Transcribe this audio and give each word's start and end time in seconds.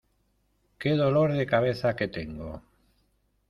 ¡Qué 0.79 0.95
dolor 0.95 1.31
de 1.33 1.45
cabeza 1.45 1.95
que 1.95 2.07
tengo! 2.07 2.63